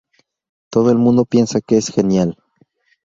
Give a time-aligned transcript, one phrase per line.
[0.71, 2.35] Todo el mundo piensa que es genial.